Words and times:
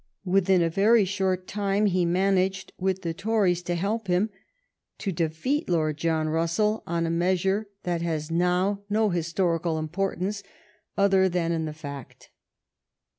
Within 0.25 0.63
a 0.63 0.69
very 0.71 1.05
short 1.05 1.45
time 1.45 1.85
he 1.85 2.05
managed, 2.05 2.73
with 2.79 3.03
the 3.03 3.13
Tories 3.13 3.61
to 3.61 3.75
help 3.75 4.07
him, 4.07 4.31
to 4.97 5.11
defeat 5.11 5.69
Lord 5.69 5.97
John 5.97 6.27
Russell 6.27 6.81
on 6.87 7.05
a 7.05 7.11
measure 7.11 7.67
that 7.83 8.01
has 8.01 8.31
now 8.31 8.81
no 8.89 9.11
histori 9.11 9.61
cal 9.61 9.77
importance 9.77 10.41
other 10.97 11.29
than 11.29 11.51
in 11.51 11.65
that 11.65 11.75
fact. 11.75 12.31